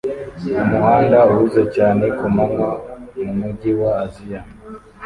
Umuhanda 0.63 1.17
uhuze 1.31 1.61
cyane 1.75 2.05
kumanywa 2.17 2.69
mumujyi 3.25 3.71
wa 3.79 3.91
Aziya 4.03 4.41